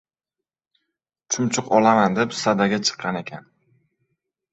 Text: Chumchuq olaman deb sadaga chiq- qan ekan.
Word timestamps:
Chumchuq 1.35 1.69
olaman 1.79 2.17
deb 2.19 2.33
sadaga 2.39 2.79
chiq- 2.87 2.99
qan 3.05 3.21
ekan. 3.21 3.45